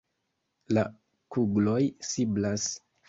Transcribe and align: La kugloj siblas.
La 0.77 0.85
kugloj 1.35 1.79
siblas. 2.13 2.67